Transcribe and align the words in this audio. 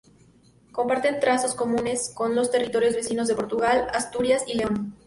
Comparte 0.71 1.13
trazos 1.13 1.53
comunes 1.53 2.09
con 2.11 2.33
los 2.33 2.49
territorios 2.49 2.95
vecinos 2.95 3.27
de 3.27 3.35
Portugal, 3.35 3.85
Asturias 3.93 4.43
y 4.47 4.55
León. 4.57 4.95